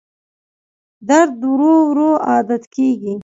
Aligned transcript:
درد 1.07 1.39
ورو 1.51 1.73
ورو 1.89 2.09
عادت 2.27 2.63
کېږي. 2.75 3.13